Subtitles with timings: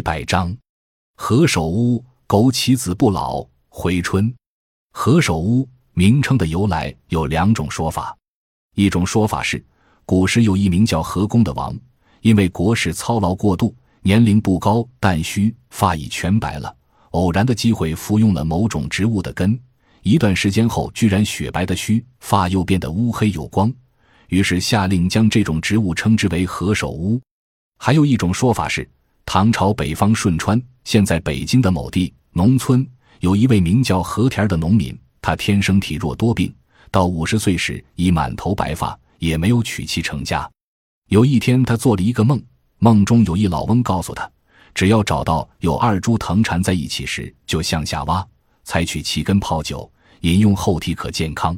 [0.00, 0.56] 一百章，
[1.14, 3.46] 何首乌，枸杞子不老。
[3.68, 4.34] 回春，
[4.92, 8.16] 何首乌名称的由来有两种说法。
[8.74, 9.62] 一种说法是，
[10.06, 11.78] 古时有一名叫何公的王，
[12.22, 16.74] 因为国事操劳过度，年龄不高，但须发已全白了。
[17.10, 19.60] 偶然的机会服用了某种植物的根，
[20.00, 23.70] 一段时间后，居然雪白的须发又变得乌黑有光。
[24.28, 27.20] 于是下令将这种植物称之为何首乌。
[27.76, 28.88] 还有一种说法是，
[29.32, 32.84] 唐朝北方顺川（现在北京的某地）农村
[33.20, 36.52] 有一位名叫何田的农民，他天生体弱多病，
[36.90, 40.50] 到五十岁时已满头白发，也没有娶妻成家。
[41.10, 42.42] 有一天，他做了一个梦，
[42.80, 44.28] 梦中有一老翁告诉他，
[44.74, 48.26] 只要找到有二株藤缠在一起时，就向下挖，
[48.64, 49.88] 采取其根泡酒
[50.22, 51.56] 饮用后，体可健康。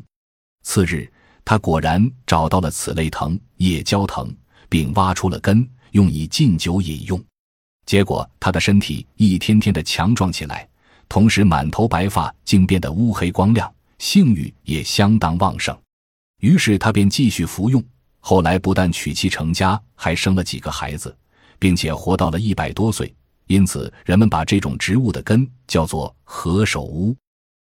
[0.62, 1.10] 次日，
[1.43, 4.30] 他果然找到了此类藤，叶焦藤，
[4.68, 5.66] 并挖出了根。
[5.93, 7.23] 用以浸酒饮用，
[7.84, 10.68] 结果他的身体一天天的强壮起来，
[11.09, 15.76] 同时满头白发竟变得乌黑光亮，性欲也相当旺盛。
[16.40, 17.82] 于是他便继续服用，
[18.20, 21.15] 后来不但娶妻成家，还生了几个孩子，
[21.59, 23.15] 并且活到了一百多岁。
[23.46, 27.14] 因此，人们把这种植物的根叫做何首乌。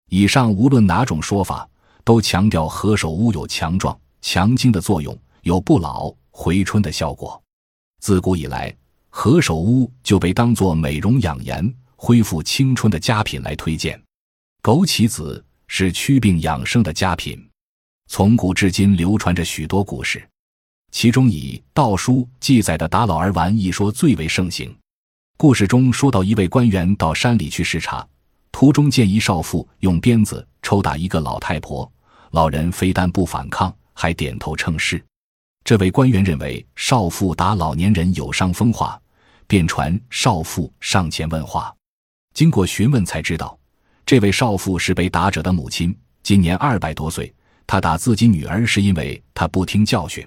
[0.09, 1.67] 以上无论哪种说法，
[2.03, 7.42] 都强调何首乌有强壮、强筋的作用，有不老、回春的效果。
[7.99, 8.75] 自古以来，
[9.20, 14.00] 何首乌就被当作美容养颜、恢复青春的佳品来推荐。
[14.62, 17.44] 枸杞子是祛病养生的佳品，
[18.08, 20.23] 从古至今流传着许多故事，
[20.92, 24.72] 其中以道书记载的打老儿丸一说最为盛行。
[25.36, 28.08] 故事中说到，一位官员到山里去视察，
[28.52, 31.92] 途中见一少妇用鞭子抽打一个老太婆，
[32.30, 35.04] 老人非但不反抗，还点头称是。
[35.64, 39.02] 这位官员认为少妇打老年人有伤风化，
[39.48, 41.73] 便传少妇上前问话。
[42.34, 43.58] 经过询问才知道，
[44.06, 47.34] 这位少妇是被打者的母亲，今年二百多岁。
[47.66, 50.26] 她打自己女儿是因为她不听教训。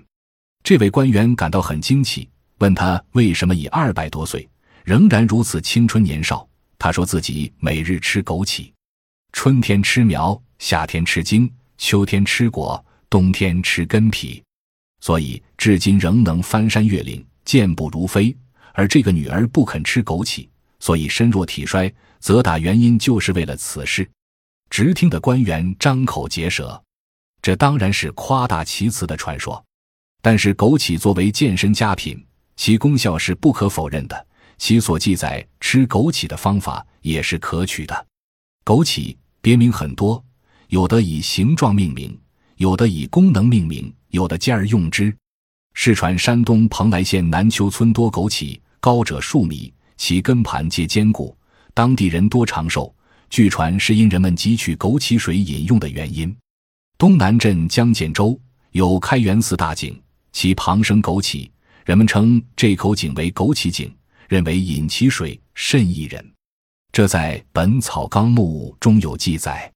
[0.63, 2.29] 这位官员感到很惊奇，
[2.59, 4.47] 问他为什么以二百多岁
[4.85, 6.47] 仍然如此青春年少。
[6.79, 8.71] 他说自己每日吃枸杞，
[9.33, 14.43] 春天吃苗，夏天吃茎，秋天吃果，冬天吃根皮。
[15.01, 18.37] 所以至今仍能翻山越岭，健步如飞。
[18.73, 20.49] 而这个女儿不肯吃枸杞，
[20.79, 24.09] 所以身弱体衰，责打原因就是为了此事。
[24.69, 26.83] 直听的官员张口结舌，
[27.43, 29.63] 这当然是夸大其词的传说。
[30.23, 32.25] 但是枸杞作为健身佳品，
[32.57, 34.27] 其功效是不可否认的，
[34.59, 38.07] 其所记载吃枸杞的方法也是可取的。
[38.65, 40.23] 枸杞别名很多，
[40.69, 42.17] 有的以形状命名，
[42.57, 43.93] 有的以功能命名。
[44.11, 45.17] 有的兼而用之，
[45.75, 51.37] 世传山东蓬莱县南丘村多枸杞，高者数米，其根盘皆坚固，
[51.73, 52.95] 当地人多长寿。
[53.31, 56.37] 据传是因人们汲取枸杞水饮用的原因。
[56.99, 58.39] 东南镇江建州
[58.73, 59.99] 有开元寺大井，
[60.33, 61.49] 其旁生枸杞，
[61.85, 63.91] 人们称这口井为枸杞井，
[64.29, 66.33] 认为饮其水甚益人。
[66.93, 69.73] 这在《本草纲目》中有记载。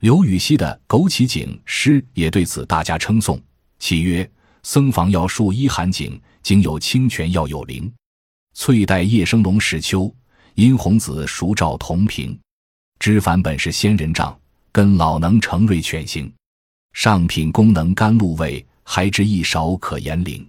[0.00, 3.40] 刘禹锡的《枸杞井》诗也对此大加称颂。
[3.78, 4.28] 其曰
[4.68, 7.88] ：“僧房要树依寒景，经有清泉要有灵。
[8.52, 10.12] 翠带叶生龙始秋，
[10.56, 12.36] 殷红紫熟照同平。
[12.98, 14.36] 枝繁本是仙人掌，
[14.72, 16.28] 根老能成瑞犬形。
[16.94, 20.44] 上品功能甘露味，还知一勺可延龄。”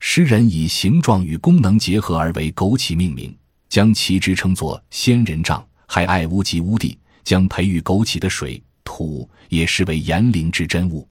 [0.00, 3.34] 诗人以形状与功能结合而为枸杞命名，
[3.70, 11.08] 将其枝称作仙人掌，还爱屋及乌地，将培育枸杞的水土也视为延灵之珍物。